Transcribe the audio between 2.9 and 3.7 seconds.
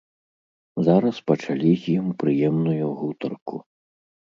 гутарку.